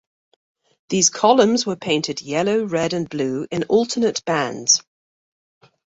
[0.89, 4.81] These columns were painted yellow, red and blue in alternate bands.